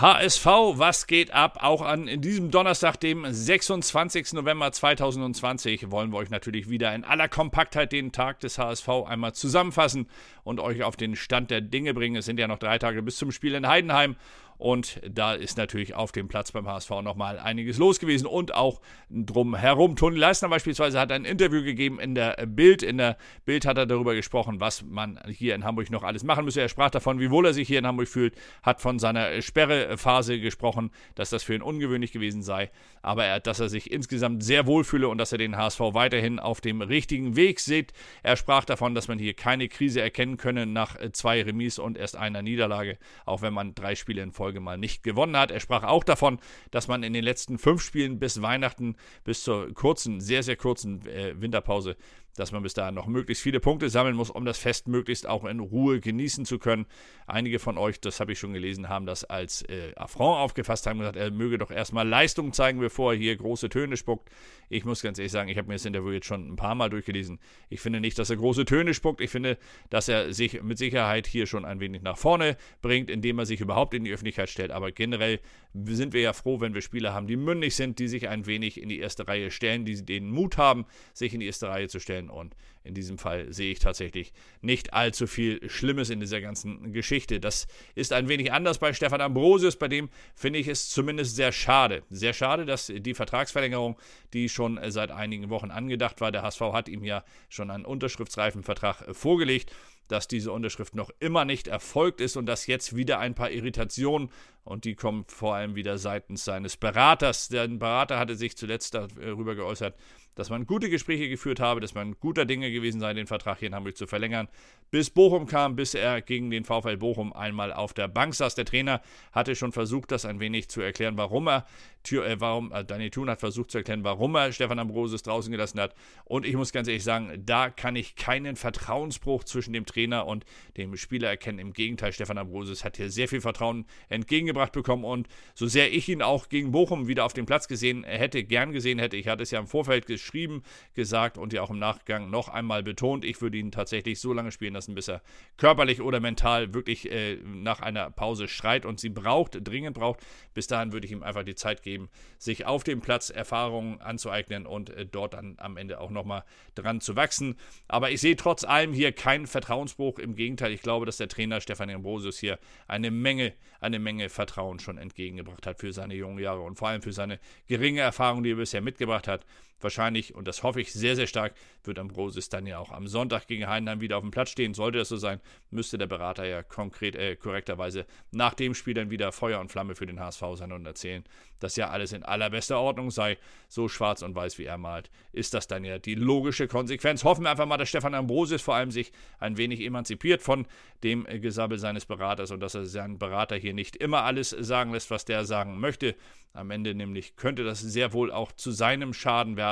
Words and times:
HSV, 0.00 0.46
was 0.46 1.06
geht 1.06 1.30
ab? 1.30 1.58
Auch 1.60 1.82
an 1.82 2.22
diesem 2.22 2.50
Donnerstag, 2.50 2.96
dem 2.96 3.26
26. 3.30 4.32
November 4.32 4.72
2020, 4.72 5.90
wollen 5.90 6.10
wir 6.10 6.16
euch 6.16 6.30
natürlich 6.30 6.70
wieder 6.70 6.94
in 6.94 7.04
aller 7.04 7.28
Kompaktheit 7.28 7.92
den 7.92 8.10
Tag 8.10 8.40
des 8.40 8.56
HSV 8.56 8.88
einmal 9.06 9.34
zusammenfassen 9.34 10.08
und 10.42 10.58
euch 10.58 10.84
auf 10.84 10.96
den 10.96 11.16
Stand 11.16 11.50
der 11.50 11.60
Dinge 11.60 11.92
bringen. 11.92 12.16
Es 12.16 12.24
sind 12.24 12.40
ja 12.40 12.48
noch 12.48 12.58
drei 12.58 12.78
Tage 12.78 13.02
bis 13.02 13.18
zum 13.18 13.30
Spiel 13.30 13.54
in 13.54 13.68
Heidenheim 13.68 14.16
und 14.60 15.00
da 15.08 15.32
ist 15.32 15.56
natürlich 15.56 15.94
auf 15.94 16.12
dem 16.12 16.28
Platz 16.28 16.52
beim 16.52 16.68
HSV 16.68 16.90
nochmal 17.02 17.38
einiges 17.38 17.78
los 17.78 17.98
gewesen 17.98 18.26
und 18.26 18.54
auch 18.54 18.82
drumherum. 19.08 19.96
Toni 19.96 20.18
Leisner 20.18 20.50
beispielsweise 20.50 21.00
hat 21.00 21.10
ein 21.12 21.24
Interview 21.24 21.64
gegeben 21.64 21.98
in 21.98 22.14
der 22.14 22.46
Bild. 22.46 22.82
In 22.82 22.98
der 22.98 23.16
Bild 23.46 23.64
hat 23.64 23.78
er 23.78 23.86
darüber 23.86 24.14
gesprochen, 24.14 24.60
was 24.60 24.82
man 24.82 25.18
hier 25.26 25.54
in 25.54 25.64
Hamburg 25.64 25.90
noch 25.90 26.02
alles 26.02 26.24
machen 26.24 26.44
müsse. 26.44 26.60
Er 26.60 26.68
sprach 26.68 26.90
davon, 26.90 27.20
wie 27.20 27.30
wohl 27.30 27.46
er 27.46 27.54
sich 27.54 27.68
hier 27.68 27.78
in 27.78 27.86
Hamburg 27.86 28.08
fühlt, 28.08 28.34
hat 28.62 28.82
von 28.82 28.98
seiner 28.98 29.40
Sperrephase 29.40 30.38
gesprochen, 30.38 30.90
dass 31.14 31.30
das 31.30 31.42
für 31.42 31.54
ihn 31.54 31.62
ungewöhnlich 31.62 32.12
gewesen 32.12 32.42
sei, 32.42 32.70
aber 33.00 33.24
er, 33.24 33.40
dass 33.40 33.60
er 33.60 33.70
sich 33.70 33.90
insgesamt 33.90 34.44
sehr 34.44 34.66
wohl 34.66 34.84
fühle 34.84 35.08
und 35.08 35.16
dass 35.16 35.32
er 35.32 35.38
den 35.38 35.56
HSV 35.56 35.80
weiterhin 35.92 36.38
auf 36.38 36.60
dem 36.60 36.82
richtigen 36.82 37.34
Weg 37.34 37.60
sieht. 37.60 37.94
Er 38.22 38.36
sprach 38.36 38.66
davon, 38.66 38.94
dass 38.94 39.08
man 39.08 39.18
hier 39.18 39.32
keine 39.32 39.68
Krise 39.68 40.02
erkennen 40.02 40.36
könne 40.36 40.66
nach 40.66 40.98
zwei 41.12 41.42
Remis 41.42 41.78
und 41.78 41.96
erst 41.96 42.16
einer 42.16 42.42
Niederlage, 42.42 42.98
auch 43.24 43.40
wenn 43.40 43.54
man 43.54 43.74
drei 43.74 43.94
Spiele 43.94 44.20
in 44.20 44.32
Folge 44.32 44.49
Folge 44.50 44.60
mal 44.60 44.76
nicht 44.76 45.04
gewonnen 45.04 45.36
hat. 45.36 45.52
Er 45.52 45.60
sprach 45.60 45.84
auch 45.84 46.02
davon, 46.02 46.40
dass 46.72 46.88
man 46.88 47.04
in 47.04 47.12
den 47.12 47.22
letzten 47.22 47.56
fünf 47.56 47.82
Spielen 47.82 48.18
bis 48.18 48.42
Weihnachten, 48.42 48.96
bis 49.22 49.44
zur 49.44 49.72
kurzen, 49.74 50.20
sehr, 50.20 50.42
sehr 50.42 50.56
kurzen 50.56 51.06
äh, 51.06 51.40
Winterpause 51.40 51.96
dass 52.36 52.52
man 52.52 52.62
bis 52.62 52.74
dahin 52.74 52.94
noch 52.94 53.06
möglichst 53.06 53.42
viele 53.42 53.60
Punkte 53.60 53.90
sammeln 53.90 54.16
muss, 54.16 54.30
um 54.30 54.44
das 54.44 54.58
Fest 54.58 54.88
möglichst 54.88 55.26
auch 55.26 55.44
in 55.44 55.60
Ruhe 55.60 56.00
genießen 56.00 56.44
zu 56.44 56.58
können. 56.58 56.86
Einige 57.26 57.58
von 57.58 57.78
euch, 57.78 58.00
das 58.00 58.20
habe 58.20 58.32
ich 58.32 58.38
schon 58.38 58.52
gelesen, 58.52 58.88
haben 58.88 59.06
das 59.06 59.24
als 59.24 59.62
äh, 59.62 59.92
Affront 59.96 60.38
aufgefasst, 60.38 60.86
haben 60.86 60.98
gesagt, 60.98 61.16
er 61.16 61.30
möge 61.30 61.58
doch 61.58 61.70
erstmal 61.70 62.08
Leistung 62.08 62.52
zeigen, 62.52 62.80
bevor 62.80 63.12
er 63.12 63.18
hier 63.18 63.36
große 63.36 63.68
Töne 63.68 63.96
spuckt. 63.96 64.30
Ich 64.68 64.84
muss 64.84 65.02
ganz 65.02 65.18
ehrlich 65.18 65.32
sagen, 65.32 65.48
ich 65.48 65.58
habe 65.58 65.68
mir 65.68 65.74
das 65.74 65.84
Interview 65.84 66.12
jetzt 66.12 66.26
schon 66.26 66.52
ein 66.52 66.56
paar 66.56 66.74
Mal 66.74 66.90
durchgelesen. 66.90 67.40
Ich 67.68 67.80
finde 67.80 68.00
nicht, 68.00 68.18
dass 68.18 68.30
er 68.30 68.36
große 68.36 68.64
Töne 68.64 68.94
spuckt. 68.94 69.20
Ich 69.20 69.30
finde, 69.30 69.58
dass 69.90 70.08
er 70.08 70.32
sich 70.32 70.62
mit 70.62 70.78
Sicherheit 70.78 71.26
hier 71.26 71.46
schon 71.46 71.64
ein 71.64 71.80
wenig 71.80 72.02
nach 72.02 72.16
vorne 72.16 72.56
bringt, 72.82 73.10
indem 73.10 73.38
er 73.38 73.46
sich 73.46 73.60
überhaupt 73.60 73.94
in 73.94 74.04
die 74.04 74.12
Öffentlichkeit 74.12 74.48
stellt. 74.48 74.70
Aber 74.70 74.92
generell 74.92 75.40
sind 75.74 76.12
wir 76.12 76.20
ja 76.20 76.32
froh, 76.32 76.60
wenn 76.60 76.74
wir 76.74 76.82
Spieler 76.82 77.12
haben, 77.12 77.26
die 77.26 77.36
mündig 77.36 77.76
sind, 77.76 77.98
die 77.98 78.08
sich 78.08 78.28
ein 78.28 78.46
wenig 78.46 78.80
in 78.80 78.88
die 78.88 78.98
erste 78.98 79.26
Reihe 79.26 79.50
stellen, 79.50 79.84
die 79.84 80.04
den 80.04 80.30
Mut 80.30 80.56
haben, 80.56 80.86
sich 81.12 81.34
in 81.34 81.40
die 81.40 81.46
erste 81.46 81.68
Reihe 81.68 81.88
zu 81.88 82.00
stellen 82.00 82.19
und 82.28 82.56
in 82.82 82.94
diesem 82.94 83.18
Fall 83.18 83.52
sehe 83.52 83.72
ich 83.72 83.78
tatsächlich 83.78 84.32
nicht 84.62 84.94
allzu 84.94 85.26
viel 85.26 85.68
Schlimmes 85.68 86.10
in 86.10 86.20
dieser 86.20 86.40
ganzen 86.40 86.92
Geschichte. 86.92 87.38
Das 87.38 87.68
ist 87.94 88.12
ein 88.12 88.28
wenig 88.28 88.52
anders 88.52 88.78
bei 88.78 88.92
Stefan 88.92 89.20
Ambrosius, 89.20 89.76
bei 89.76 89.88
dem 89.88 90.08
finde 90.34 90.58
ich 90.58 90.66
es 90.66 90.88
zumindest 90.88 91.36
sehr 91.36 91.52
schade. 91.52 92.02
Sehr 92.10 92.32
schade, 92.32 92.64
dass 92.64 92.92
die 92.94 93.14
Vertragsverlängerung, 93.14 93.98
die 94.32 94.48
schon 94.48 94.80
seit 94.90 95.10
einigen 95.10 95.50
Wochen 95.50 95.70
angedacht 95.70 96.20
war, 96.20 96.32
der 96.32 96.42
HSV 96.42 96.60
hat 96.72 96.88
ihm 96.88 97.04
ja 97.04 97.24
schon 97.48 97.70
einen 97.70 97.84
unterschriftsreifen 97.84 98.62
Vertrag 98.62 99.04
vorgelegt, 99.14 99.72
dass 100.10 100.28
diese 100.28 100.52
Unterschrift 100.52 100.94
noch 100.94 101.10
immer 101.20 101.44
nicht 101.44 101.68
erfolgt 101.68 102.20
ist 102.20 102.36
und 102.36 102.46
dass 102.46 102.66
jetzt 102.66 102.96
wieder 102.96 103.18
ein 103.18 103.34
paar 103.34 103.50
Irritationen 103.50 104.30
und 104.64 104.84
die 104.84 104.94
kommen 104.94 105.24
vor 105.28 105.54
allem 105.54 105.74
wieder 105.74 105.98
seitens 105.98 106.44
seines 106.44 106.76
Beraters. 106.76 107.48
Der 107.48 107.66
Berater 107.68 108.18
hatte 108.18 108.36
sich 108.36 108.56
zuletzt 108.56 108.94
darüber 108.94 109.54
geäußert, 109.54 109.96
dass 110.34 110.50
man 110.50 110.66
gute 110.66 110.90
Gespräche 110.90 111.28
geführt 111.28 111.60
habe, 111.60 111.80
dass 111.80 111.94
man 111.94 112.16
guter 112.18 112.44
Dinge 112.44 112.70
gewesen 112.70 113.00
sei, 113.00 113.14
den 113.14 113.26
Vertrag 113.26 113.58
hier 113.58 113.68
in 113.68 113.74
Hamburg 113.74 113.96
zu 113.96 114.06
verlängern, 114.06 114.48
bis 114.90 115.10
Bochum 115.10 115.46
kam, 115.46 115.76
bis 115.76 115.94
er 115.94 116.22
gegen 116.22 116.50
den 116.50 116.64
VfL 116.64 116.96
Bochum 116.96 117.32
einmal 117.32 117.72
auf 117.72 117.94
der 117.94 118.08
Bank 118.08 118.34
saß. 118.34 118.54
Der 118.54 118.64
Trainer 118.64 119.02
hatte 119.32 119.54
schon 119.54 119.72
versucht, 119.72 120.12
das 120.12 120.24
ein 120.24 120.40
wenig 120.40 120.68
zu 120.68 120.80
erklären, 120.80 121.16
warum 121.16 121.48
er, 121.48 121.66
äh, 122.12 122.40
warum, 122.40 122.72
äh, 122.72 122.84
Daniel 122.84 123.10
Thun 123.10 123.30
hat 123.30 123.40
versucht 123.40 123.70
zu 123.70 123.78
erklären, 123.78 124.04
warum 124.04 124.34
er 124.34 124.52
Stefan 124.52 124.78
Ambrosius 124.78 125.22
draußen 125.22 125.50
gelassen 125.50 125.80
hat. 125.80 125.94
Und 126.24 126.46
ich 126.46 126.54
muss 126.54 126.72
ganz 126.72 126.88
ehrlich 126.88 127.04
sagen, 127.04 127.42
da 127.44 127.70
kann 127.70 127.96
ich 127.96 128.16
keinen 128.16 128.56
Vertrauensbruch 128.56 129.44
zwischen 129.44 129.72
dem 129.72 129.86
Trainer 129.86 130.26
und 130.26 130.44
dem 130.76 130.96
Spieler 130.96 131.28
erkennen. 131.28 131.58
Im 131.58 131.72
Gegenteil, 131.72 132.12
Stefan 132.12 132.38
Ambrosius 132.38 132.84
hat 132.84 132.96
hier 132.96 133.10
sehr 133.10 133.28
viel 133.28 133.40
Vertrauen 133.40 133.86
entgegengebracht 134.08 134.72
bekommen 134.72 135.04
und 135.04 135.28
so 135.54 135.66
sehr 135.66 135.92
ich 135.92 136.08
ihn 136.08 136.22
auch 136.22 136.48
gegen 136.48 136.72
Bochum 136.72 137.08
wieder 137.08 137.24
auf 137.24 137.32
dem 137.32 137.46
Platz 137.46 137.68
gesehen 137.68 138.04
hätte, 138.04 138.44
gern 138.44 138.72
gesehen 138.72 138.98
hätte, 138.98 139.16
ich 139.16 139.28
hatte 139.28 139.42
es 139.42 139.50
ja 139.50 139.58
im 139.58 139.66
Vorfeld 139.66 140.06
geschrieben, 140.06 140.30
geschrieben, 140.50 140.62
gesagt 140.94 141.38
und 141.38 141.52
ja 141.52 141.62
auch 141.62 141.70
im 141.70 141.78
Nachgang 141.78 142.30
noch 142.30 142.48
einmal 142.48 142.82
betont. 142.82 143.24
Ich 143.24 143.40
würde 143.40 143.58
ihn 143.58 143.70
tatsächlich 143.72 144.20
so 144.20 144.32
lange 144.32 144.52
spielen 144.52 144.74
lassen, 144.74 144.94
bis 144.94 145.08
er 145.08 145.22
körperlich 145.56 146.00
oder 146.00 146.20
mental 146.20 146.74
wirklich 146.74 147.10
äh, 147.10 147.36
nach 147.44 147.80
einer 147.80 148.10
Pause 148.10 148.48
schreit 148.48 148.84
und 148.84 149.00
sie 149.00 149.08
braucht, 149.08 149.58
dringend 149.66 149.94
braucht. 149.94 150.20
Bis 150.54 150.66
dahin 150.66 150.92
würde 150.92 151.06
ich 151.06 151.12
ihm 151.12 151.22
einfach 151.22 151.42
die 151.42 151.54
Zeit 151.54 151.82
geben, 151.82 151.89
sich 152.38 152.66
auf 152.66 152.84
dem 152.84 153.00
Platz 153.00 153.30
Erfahrungen 153.30 154.00
anzueignen 154.00 154.66
und 154.66 154.90
äh, 154.90 155.06
dort 155.06 155.34
dann 155.34 155.56
am 155.58 155.76
Ende 155.76 156.00
auch 156.00 156.10
nochmal 156.10 156.44
dran 156.74 157.00
zu 157.00 157.16
wachsen. 157.16 157.56
Aber 157.88 158.10
ich 158.10 158.20
sehe 158.20 158.36
trotz 158.36 158.64
allem 158.64 158.92
hier 158.92 159.12
keinen 159.12 159.46
Vertrauensbruch. 159.46 160.18
Im 160.18 160.34
Gegenteil, 160.34 160.72
ich 160.72 160.82
glaube, 160.82 161.06
dass 161.06 161.16
der 161.16 161.28
Trainer 161.28 161.60
Stefan 161.60 161.90
Ambrosius 161.90 162.38
hier 162.38 162.58
eine 162.86 163.10
Menge, 163.10 163.54
eine 163.80 163.98
Menge 163.98 164.28
Vertrauen 164.28 164.78
schon 164.78 164.98
entgegengebracht 164.98 165.66
hat 165.66 165.80
für 165.80 165.92
seine 165.92 166.14
jungen 166.14 166.38
Jahre 166.38 166.60
und 166.60 166.76
vor 166.76 166.88
allem 166.88 167.02
für 167.02 167.12
seine 167.12 167.38
geringe 167.66 168.00
Erfahrung, 168.00 168.42
die 168.42 168.52
er 168.52 168.56
bisher 168.56 168.80
mitgebracht 168.80 169.28
hat. 169.28 169.44
Wahrscheinlich, 169.80 170.34
und 170.34 170.46
das 170.46 170.62
hoffe 170.62 170.80
ich 170.80 170.92
sehr, 170.92 171.16
sehr 171.16 171.26
stark, 171.26 171.54
wird 171.84 171.98
Ambrosis 171.98 172.48
dann 172.48 172.66
ja 172.66 172.78
auch 172.78 172.90
am 172.90 173.06
Sonntag 173.06 173.46
gegen 173.46 173.66
Heidenheim 173.66 174.00
wieder 174.00 174.16
auf 174.16 174.22
dem 174.22 174.30
Platz 174.30 174.50
stehen. 174.50 174.74
Sollte 174.74 174.98
das 174.98 175.08
so 175.08 175.16
sein, 175.16 175.40
müsste 175.70 175.98
der 175.98 176.06
Berater 176.06 176.44
ja 176.44 176.62
konkret, 176.62 177.16
äh, 177.16 177.36
korrekterweise 177.36 178.06
nach 178.30 178.54
dem 178.54 178.74
Spiel 178.74 178.94
dann 178.94 179.10
wieder 179.10 179.32
Feuer 179.32 179.60
und 179.60 179.70
Flamme 179.70 179.94
für 179.94 180.06
den 180.06 180.20
HSV 180.20 180.42
sein 180.54 180.72
und 180.72 180.86
erzählen, 180.86 181.24
dass 181.58 181.76
ja 181.76 181.90
alles 181.90 182.12
in 182.12 182.22
allerbester 182.22 182.78
Ordnung 182.78 183.10
sei. 183.10 183.38
So 183.68 183.88
schwarz 183.88 184.22
und 184.22 184.34
weiß 184.34 184.58
wie 184.58 184.64
er 184.64 184.78
malt, 184.78 185.10
ist 185.32 185.54
das 185.54 185.66
dann 185.66 185.84
ja 185.84 185.98
die 185.98 186.14
logische 186.14 186.66
Konsequenz. 186.66 187.24
Hoffen 187.24 187.44
wir 187.44 187.50
einfach 187.50 187.66
mal, 187.66 187.76
dass 187.76 187.88
Stefan 187.88 188.14
Ambrosius 188.14 188.62
vor 188.62 188.74
allem 188.74 188.90
sich 188.90 189.12
ein 189.38 189.56
wenig 189.56 189.80
emanzipiert 189.80 190.42
von 190.42 190.66
dem 191.04 191.24
Gesabbel 191.24 191.78
seines 191.78 192.06
Beraters 192.06 192.50
und 192.50 192.60
dass 192.60 192.74
er 192.74 192.86
seinen 192.86 193.18
Berater 193.18 193.56
hier 193.56 193.74
nicht 193.74 193.96
immer 193.96 194.24
alles 194.24 194.50
sagen 194.50 194.92
lässt, 194.92 195.10
was 195.10 195.24
der 195.24 195.44
sagen 195.44 195.78
möchte. 195.78 196.16
Am 196.52 196.70
Ende 196.72 196.94
nämlich 196.94 197.36
könnte 197.36 197.62
das 197.62 197.80
sehr 197.80 198.12
wohl 198.12 198.32
auch 198.32 198.50
zu 198.50 198.72
seinem 198.72 199.14
Schaden 199.14 199.56
werden 199.56 199.69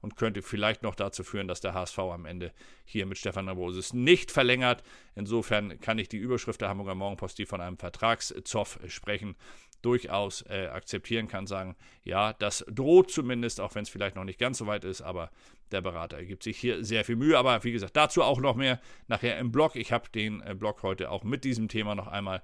und 0.00 0.16
könnte 0.16 0.42
vielleicht 0.42 0.82
noch 0.82 0.94
dazu 0.94 1.24
führen, 1.24 1.48
dass 1.48 1.60
der 1.60 1.74
HSV 1.74 1.98
am 1.98 2.26
Ende 2.26 2.52
hier 2.84 3.06
mit 3.06 3.18
Stefan 3.18 3.48
Ambrosius 3.48 3.92
nicht 3.92 4.30
verlängert. 4.30 4.82
Insofern 5.14 5.80
kann 5.80 5.98
ich 5.98 6.08
die 6.08 6.18
Überschrift 6.18 6.60
der 6.60 6.68
Hamburger 6.68 6.94
Morgenpost, 6.94 7.38
die 7.38 7.46
von 7.46 7.60
einem 7.60 7.78
Vertragszoff 7.78 8.78
sprechen, 8.88 9.36
durchaus 9.82 10.42
äh, 10.42 10.66
akzeptieren 10.66 11.28
kann, 11.28 11.46
sagen, 11.46 11.76
ja, 12.02 12.32
das 12.32 12.64
droht 12.68 13.10
zumindest, 13.10 13.60
auch 13.60 13.74
wenn 13.74 13.82
es 13.82 13.88
vielleicht 13.88 14.16
noch 14.16 14.24
nicht 14.24 14.38
ganz 14.38 14.58
so 14.58 14.66
weit 14.66 14.84
ist, 14.84 15.02
aber 15.02 15.30
der 15.70 15.82
Berater 15.82 16.24
gibt 16.24 16.42
sich 16.42 16.58
hier 16.58 16.84
sehr 16.84 17.04
viel 17.04 17.16
Mühe. 17.16 17.38
Aber 17.38 17.62
wie 17.64 17.72
gesagt, 17.72 17.96
dazu 17.96 18.22
auch 18.22 18.40
noch 18.40 18.56
mehr 18.56 18.80
nachher 19.06 19.38
im 19.38 19.52
Blog. 19.52 19.76
Ich 19.76 19.92
habe 19.92 20.08
den 20.08 20.40
äh, 20.40 20.54
Blog 20.54 20.82
heute 20.82 21.10
auch 21.10 21.24
mit 21.24 21.44
diesem 21.44 21.68
Thema 21.68 21.94
noch 21.94 22.08
einmal 22.08 22.38
äh, 22.38 22.40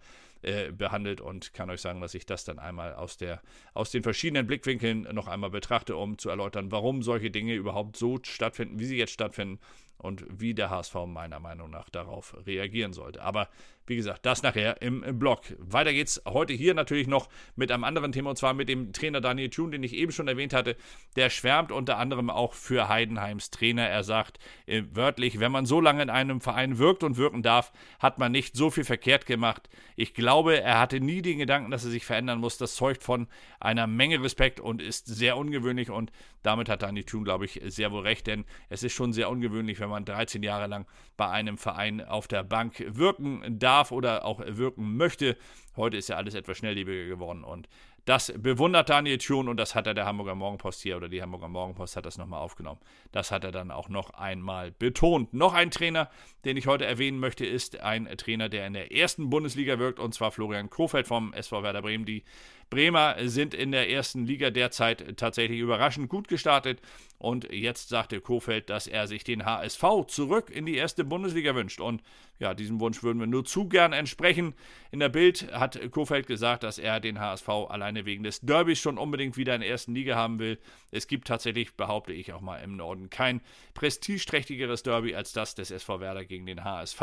behandelt 0.76 1.20
und 1.20 1.54
kann 1.54 1.70
euch 1.70 1.80
sagen, 1.80 2.00
dass 2.00 2.14
ich 2.14 2.26
das 2.26 2.44
dann 2.44 2.58
einmal 2.58 2.94
aus, 2.94 3.16
der, 3.16 3.40
aus 3.72 3.90
den 3.90 4.02
verschiedenen 4.02 4.46
Blickwinkeln 4.46 5.02
noch 5.12 5.28
einmal 5.28 5.50
betrachte, 5.50 5.96
um 5.96 6.18
zu 6.18 6.30
erläutern, 6.30 6.70
warum 6.70 7.02
solche 7.02 7.30
Dinge 7.30 7.54
überhaupt 7.54 7.96
so 7.96 8.18
stattfinden, 8.22 8.78
wie 8.78 8.84
sie 8.86 8.96
jetzt 8.96 9.12
stattfinden 9.12 9.58
und 9.98 10.24
wie 10.28 10.54
der 10.54 10.70
HSV 10.70 10.94
meiner 11.06 11.40
Meinung 11.40 11.70
nach 11.70 11.88
darauf 11.88 12.36
reagieren 12.46 12.92
sollte. 12.92 13.22
Aber 13.22 13.48
wie 13.86 13.96
gesagt, 13.96 14.24
das 14.24 14.42
nachher 14.42 14.80
im, 14.80 15.02
im 15.02 15.18
Blog. 15.18 15.40
Weiter 15.58 15.92
geht's 15.92 16.22
heute 16.26 16.52
hier 16.52 16.74
natürlich 16.74 17.06
noch 17.06 17.28
mit 17.54 17.70
einem 17.70 17.84
anderen 17.84 18.12
Thema 18.12 18.30
und 18.30 18.36
zwar 18.36 18.54
mit 18.54 18.68
dem 18.68 18.92
Trainer 18.92 19.20
Daniel 19.20 19.50
Thun, 19.50 19.70
den 19.70 19.82
ich 19.82 19.94
eben 19.94 20.12
schon 20.12 20.28
erwähnt 20.28 20.54
hatte. 20.54 20.76
Der 21.16 21.28
schwärmt 21.30 21.70
unter 21.70 21.98
anderem 21.98 22.30
auch 22.30 22.54
für 22.54 22.88
Heidenheims 22.88 23.50
Trainer. 23.50 23.86
Er 23.86 24.02
sagt 24.02 24.38
äh, 24.66 24.82
wörtlich, 24.92 25.38
wenn 25.38 25.52
man 25.52 25.66
so 25.66 25.80
lange 25.80 26.02
in 26.02 26.10
einem 26.10 26.40
Verein 26.40 26.78
wirkt 26.78 27.02
und 27.02 27.16
wirken 27.16 27.42
darf, 27.42 27.72
hat 27.98 28.18
man 28.18 28.32
nicht 28.32 28.56
so 28.56 28.70
viel 28.70 28.84
verkehrt 28.84 29.26
gemacht. 29.26 29.68
Ich 29.96 30.14
glaube, 30.14 30.33
er 30.42 30.80
hatte 30.80 31.00
nie 31.00 31.22
den 31.22 31.38
Gedanken, 31.38 31.70
dass 31.70 31.84
er 31.84 31.90
sich 31.90 32.04
verändern 32.04 32.40
muss. 32.40 32.58
Das 32.58 32.74
zeugt 32.74 33.02
von 33.02 33.28
einer 33.60 33.86
Menge 33.86 34.22
Respekt 34.22 34.60
und 34.60 34.82
ist 34.82 35.06
sehr 35.06 35.36
ungewöhnlich 35.36 35.90
und 35.90 36.10
damit 36.42 36.68
hat 36.68 36.82
Daniel 36.82 37.04
Thun, 37.04 37.24
glaube 37.24 37.44
ich, 37.44 37.60
sehr 37.66 37.92
wohl 37.92 38.02
recht, 38.02 38.26
denn 38.26 38.44
es 38.68 38.82
ist 38.82 38.92
schon 38.92 39.12
sehr 39.12 39.30
ungewöhnlich, 39.30 39.80
wenn 39.80 39.88
man 39.88 40.04
13 40.04 40.42
Jahre 40.42 40.66
lang 40.66 40.86
bei 41.16 41.28
einem 41.28 41.58
Verein 41.58 42.02
auf 42.02 42.28
der 42.28 42.42
Bank 42.42 42.84
wirken 42.86 43.58
darf 43.58 43.84
darf 43.84 43.92
oder 43.92 44.24
auch 44.24 44.40
wirken 44.44 44.96
möchte. 44.96 45.36
Heute 45.76 45.96
ist 45.96 46.08
ja 46.08 46.16
alles 46.16 46.34
etwas 46.34 46.58
schnelllebiger 46.58 47.06
geworden 47.06 47.44
und 47.44 47.68
das 48.04 48.32
bewundert 48.36 48.90
Daniel 48.90 49.20
schon 49.20 49.48
und 49.48 49.56
das 49.56 49.74
hat 49.74 49.86
er 49.86 49.94
der 49.94 50.04
Hamburger 50.04 50.34
Morgenpost 50.34 50.82
hier 50.82 50.96
oder 50.96 51.08
die 51.08 51.22
Hamburger 51.22 51.48
Morgenpost 51.48 51.96
hat 51.96 52.04
das 52.04 52.18
nochmal 52.18 52.40
aufgenommen. 52.40 52.80
Das 53.12 53.30
hat 53.30 53.44
er 53.44 53.52
dann 53.52 53.70
auch 53.70 53.88
noch 53.88 54.10
einmal 54.10 54.72
betont. 54.72 55.32
Noch 55.32 55.54
ein 55.54 55.70
Trainer, 55.70 56.10
den 56.44 56.56
ich 56.56 56.66
heute 56.66 56.84
erwähnen 56.84 57.18
möchte, 57.18 57.46
ist 57.46 57.80
ein 57.80 58.06
Trainer, 58.16 58.48
der 58.48 58.66
in 58.66 58.74
der 58.74 58.92
ersten 58.92 59.30
Bundesliga 59.30 59.78
wirkt 59.78 59.98
und 59.98 60.12
zwar 60.14 60.32
Florian 60.32 60.68
Kofeld 60.68 61.06
vom 61.06 61.32
SV 61.32 61.62
Werder 61.62 61.82
Bremen. 61.82 62.04
Die 62.04 62.24
Bremer 62.70 63.16
sind 63.28 63.54
in 63.54 63.72
der 63.72 63.90
ersten 63.90 64.26
Liga 64.26 64.50
derzeit 64.50 65.16
tatsächlich 65.16 65.60
überraschend 65.60 66.08
gut 66.08 66.28
gestartet. 66.28 66.80
Und 67.18 67.50
jetzt 67.50 67.88
sagte 67.88 68.20
Kofeld, 68.20 68.68
dass 68.68 68.86
er 68.86 69.06
sich 69.06 69.24
den 69.24 69.46
HSV 69.46 69.82
zurück 70.08 70.50
in 70.50 70.66
die 70.66 70.76
erste 70.76 71.04
Bundesliga 71.04 71.54
wünscht. 71.54 71.80
Und 71.80 72.02
ja, 72.38 72.52
diesem 72.52 72.80
Wunsch 72.80 73.02
würden 73.02 73.20
wir 73.20 73.26
nur 73.26 73.44
zu 73.44 73.68
gern 73.68 73.92
entsprechen. 73.92 74.54
In 74.90 75.00
der 75.00 75.08
Bild 75.08 75.50
hat 75.52 75.80
Kofeld 75.90 76.26
gesagt, 76.26 76.64
dass 76.64 76.78
er 76.78 77.00
den 77.00 77.20
HSV 77.20 77.48
alleine 77.48 78.04
wegen 78.04 78.24
des 78.24 78.40
Derbys 78.40 78.78
schon 78.78 78.98
unbedingt 78.98 79.36
wieder 79.36 79.54
in 79.54 79.62
der 79.62 79.70
ersten 79.70 79.94
Liga 79.94 80.16
haben 80.16 80.38
will. 80.38 80.58
Es 80.90 81.06
gibt 81.06 81.28
tatsächlich, 81.28 81.74
behaupte 81.76 82.12
ich 82.12 82.32
auch 82.32 82.40
mal 82.40 82.58
im 82.58 82.76
Norden, 82.76 83.08
kein 83.08 83.40
prestigeträchtigeres 83.74 84.82
Derby 84.82 85.14
als 85.14 85.32
das 85.32 85.54
des 85.54 85.70
SV 85.70 86.00
Werder 86.00 86.24
gegen 86.24 86.46
den 86.46 86.64
HSV. 86.64 87.00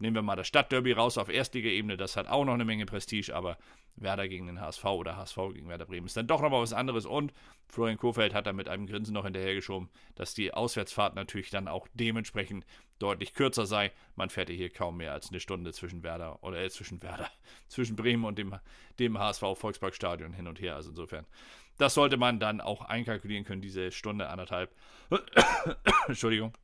Nehmen 0.00 0.16
wir 0.16 0.22
mal 0.22 0.36
das 0.36 0.48
Stadtderby 0.48 0.92
raus 0.92 1.18
auf 1.18 1.28
Erstliga-Ebene, 1.28 1.96
das 1.96 2.16
hat 2.16 2.26
auch 2.26 2.44
noch 2.44 2.54
eine 2.54 2.64
Menge 2.64 2.86
Prestige, 2.86 3.34
aber 3.34 3.58
Werder 3.96 4.28
gegen 4.28 4.46
den 4.46 4.60
HSV 4.60 4.84
oder 4.84 5.16
HSV 5.16 5.36
gegen 5.52 5.68
Werder 5.68 5.84
Bremen 5.84 6.06
ist 6.06 6.16
dann 6.16 6.26
doch 6.26 6.40
nochmal 6.40 6.62
was 6.62 6.72
anderes. 6.72 7.06
Und 7.06 7.32
Florian 7.68 7.98
Kofeld 7.98 8.34
hat 8.34 8.46
da 8.46 8.52
mit 8.52 8.68
einem 8.68 8.86
Grinsen 8.86 9.14
noch 9.14 9.24
hinterhergeschoben, 9.24 9.90
dass 10.14 10.34
die 10.34 10.52
Auswärtsfahrt 10.54 11.14
natürlich 11.14 11.50
dann 11.50 11.68
auch 11.68 11.86
dementsprechend 11.92 12.64
deutlich 12.98 13.34
kürzer 13.34 13.66
sei. 13.66 13.92
Man 14.16 14.30
fährt 14.30 14.48
hier 14.48 14.70
kaum 14.70 14.96
mehr 14.96 15.12
als 15.12 15.30
eine 15.30 15.40
Stunde 15.40 15.72
zwischen 15.72 16.02
Werder 16.02 16.42
oder 16.42 16.62
äh, 16.62 16.70
zwischen 16.70 17.02
Werder, 17.02 17.30
zwischen 17.68 17.96
Bremen 17.96 18.24
und 18.24 18.38
dem, 18.38 18.56
dem 18.98 19.18
HSV 19.18 19.42
Volksparkstadion 19.54 20.32
hin 20.32 20.48
und 20.48 20.60
her. 20.60 20.76
Also 20.76 20.90
insofern, 20.90 21.26
das 21.78 21.94
sollte 21.94 22.16
man 22.16 22.40
dann 22.40 22.60
auch 22.60 22.82
einkalkulieren 22.82 23.44
können, 23.44 23.62
diese 23.62 23.92
Stunde, 23.92 24.28
anderthalb. 24.28 24.74
Entschuldigung. 26.08 26.54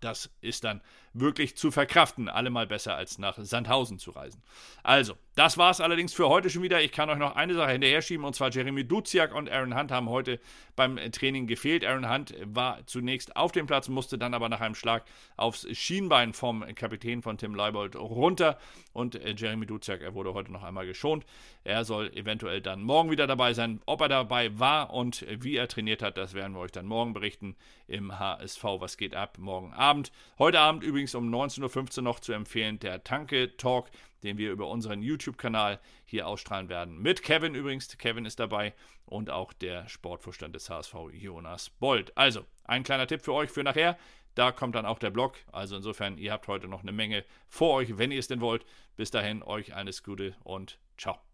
Das 0.00 0.30
ist 0.40 0.64
dann 0.64 0.80
wirklich 1.14 1.56
zu 1.56 1.70
verkraften. 1.70 2.28
Allemal 2.28 2.66
besser 2.66 2.94
als 2.94 3.18
nach 3.18 3.36
Sandhausen 3.38 3.98
zu 3.98 4.12
reisen. 4.12 4.42
Also, 4.82 5.14
das 5.34 5.56
war 5.56 5.70
es 5.70 5.80
allerdings 5.80 6.12
für 6.12 6.28
heute 6.28 6.50
schon 6.50 6.62
wieder. 6.62 6.82
Ich 6.82 6.92
kann 6.92 7.08
euch 7.08 7.18
noch 7.18 7.36
eine 7.36 7.54
Sache 7.54 7.72
hinterher 7.72 8.02
schieben 8.02 8.24
und 8.24 8.34
zwar 8.34 8.50
Jeremy 8.50 8.84
Duziak 8.84 9.34
und 9.34 9.50
Aaron 9.50 9.74
Hunt 9.78 9.90
haben 9.90 10.10
heute 10.10 10.38
beim 10.76 10.98
Training 11.10 11.46
gefehlt. 11.46 11.84
Aaron 11.84 12.10
Hunt 12.10 12.34
war 12.44 12.86
zunächst 12.86 13.34
auf 13.34 13.52
dem 13.52 13.66
Platz, 13.66 13.88
musste 13.88 14.18
dann 14.18 14.34
aber 14.34 14.50
nach 14.50 14.60
einem 14.60 14.74
Schlag 14.74 15.04
aufs 15.36 15.66
Schienbein 15.76 16.34
vom 16.34 16.62
Kapitän 16.74 17.22
von 17.22 17.38
Tim 17.38 17.54
Leibold 17.54 17.96
runter 17.96 18.58
und 18.92 19.14
äh, 19.14 19.34
Jeremy 19.34 19.64
Duziak, 19.64 20.02
er 20.02 20.14
wurde 20.14 20.34
heute 20.34 20.52
noch 20.52 20.62
einmal 20.62 20.86
geschont. 20.86 21.24
Er 21.64 21.84
soll 21.84 22.12
eventuell 22.14 22.60
dann 22.60 22.82
morgen 22.82 23.10
wieder 23.10 23.26
dabei 23.26 23.54
sein. 23.54 23.80
Ob 23.86 24.02
er 24.02 24.08
dabei 24.08 24.58
war 24.58 24.92
und 24.92 25.24
wie 25.28 25.56
er 25.56 25.68
trainiert 25.68 26.02
hat, 26.02 26.18
das 26.18 26.34
werden 26.34 26.54
wir 26.54 26.60
euch 26.60 26.72
dann 26.72 26.86
morgen 26.86 27.14
berichten 27.14 27.56
im 27.86 28.18
HSV. 28.18 28.62
Was 28.64 28.96
geht 28.96 29.14
ab 29.14 29.38
morgen 29.38 29.72
Abend? 29.82 30.12
Heute 30.38 30.60
Abend 30.60 30.82
übrigens 30.82 31.14
um 31.14 31.32
19.15 31.32 31.98
Uhr 31.98 32.02
noch 32.04 32.20
zu 32.20 32.32
empfehlen 32.32 32.78
der 32.78 33.04
Tanke 33.04 33.56
Talk 33.56 33.90
den 34.22 34.38
wir 34.38 34.52
über 34.52 34.68
unseren 34.68 35.02
YouTube-Kanal 35.02 35.80
hier 36.04 36.26
ausstrahlen 36.26 36.68
werden. 36.68 37.00
Mit 37.00 37.22
Kevin 37.22 37.54
übrigens. 37.54 37.88
Kevin 37.98 38.24
ist 38.24 38.40
dabei 38.40 38.74
und 39.04 39.30
auch 39.30 39.52
der 39.52 39.88
Sportvorstand 39.88 40.54
des 40.54 40.70
HSV, 40.70 40.94
Jonas 41.12 41.70
Bold. 41.70 42.16
Also, 42.16 42.44
ein 42.64 42.84
kleiner 42.84 43.06
Tipp 43.06 43.22
für 43.22 43.34
euch 43.34 43.50
für 43.50 43.64
nachher. 43.64 43.98
Da 44.34 44.50
kommt 44.50 44.74
dann 44.74 44.86
auch 44.86 44.98
der 44.98 45.10
Blog. 45.10 45.36
Also 45.50 45.76
insofern, 45.76 46.16
ihr 46.16 46.32
habt 46.32 46.48
heute 46.48 46.66
noch 46.66 46.82
eine 46.82 46.92
Menge 46.92 47.24
vor 47.48 47.74
euch, 47.74 47.98
wenn 47.98 48.12
ihr 48.12 48.18
es 48.18 48.28
denn 48.28 48.40
wollt. 48.40 48.64
Bis 48.96 49.10
dahin, 49.10 49.42
euch 49.42 49.74
alles 49.74 50.02
Gute 50.02 50.34
und 50.42 50.78
ciao. 50.96 51.31